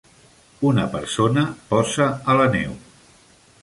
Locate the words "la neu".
2.43-2.77